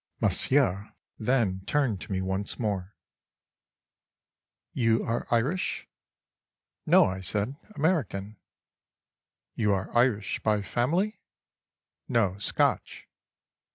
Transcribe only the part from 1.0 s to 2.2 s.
then turned to